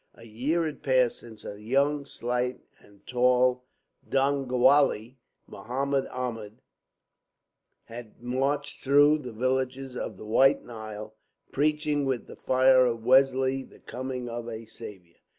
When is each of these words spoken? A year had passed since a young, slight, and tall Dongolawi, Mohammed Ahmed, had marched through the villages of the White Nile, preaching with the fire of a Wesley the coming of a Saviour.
A 0.15 0.23
year 0.23 0.65
had 0.65 0.81
passed 0.81 1.19
since 1.19 1.45
a 1.45 1.61
young, 1.61 2.07
slight, 2.07 2.59
and 2.79 3.05
tall 3.05 3.65
Dongolawi, 4.09 5.19
Mohammed 5.45 6.07
Ahmed, 6.07 6.61
had 7.83 8.19
marched 8.19 8.83
through 8.83 9.19
the 9.19 9.31
villages 9.31 9.95
of 9.95 10.17
the 10.17 10.25
White 10.25 10.63
Nile, 10.65 11.13
preaching 11.51 12.03
with 12.05 12.25
the 12.25 12.35
fire 12.35 12.83
of 12.87 12.95
a 12.95 13.05
Wesley 13.05 13.63
the 13.63 13.77
coming 13.77 14.27
of 14.27 14.49
a 14.49 14.65
Saviour. 14.65 15.17